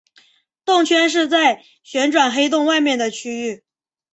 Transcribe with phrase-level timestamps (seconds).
[0.65, 3.63] 动圈是在旋转黑洞外面的区域。